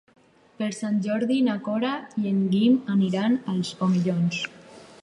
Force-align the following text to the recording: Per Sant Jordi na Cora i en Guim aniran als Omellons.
Per 0.61 0.69
Sant 0.77 0.95
Jordi 1.07 1.37
na 1.49 1.57
Cora 1.67 1.91
i 2.23 2.27
en 2.33 2.41
Guim 2.55 2.81
aniran 2.97 3.39
als 3.55 3.77
Omellons. 3.89 4.43